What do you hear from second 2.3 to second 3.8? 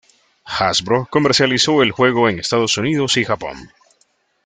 Estados Unidos y Japón.